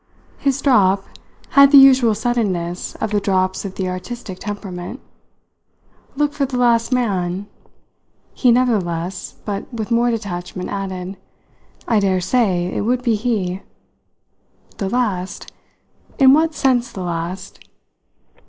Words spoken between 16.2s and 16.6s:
what